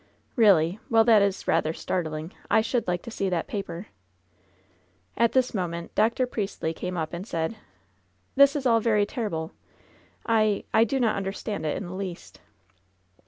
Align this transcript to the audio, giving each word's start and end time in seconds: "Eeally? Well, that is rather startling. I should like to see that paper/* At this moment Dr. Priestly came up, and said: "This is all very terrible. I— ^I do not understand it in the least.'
"Eeally? 0.35 0.79
Well, 0.89 1.03
that 1.03 1.21
is 1.21 1.47
rather 1.47 1.73
startling. 1.73 2.33
I 2.49 2.61
should 2.61 2.87
like 2.87 3.03
to 3.03 3.11
see 3.11 3.29
that 3.29 3.45
paper/* 3.45 3.89
At 5.15 5.33
this 5.33 5.53
moment 5.53 5.93
Dr. 5.93 6.25
Priestly 6.25 6.73
came 6.73 6.97
up, 6.97 7.13
and 7.13 7.27
said: 7.27 7.55
"This 8.33 8.55
is 8.55 8.65
all 8.65 8.79
very 8.79 9.05
terrible. 9.05 9.51
I— 10.25 10.63
^I 10.73 10.87
do 10.87 10.99
not 10.99 11.15
understand 11.17 11.67
it 11.67 11.77
in 11.77 11.85
the 11.85 11.93
least.' 11.93 12.39